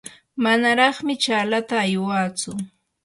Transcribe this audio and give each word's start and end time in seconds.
manaraqmi 0.43 1.13
chaalata 1.23 1.75
aywatsu. 1.85 2.51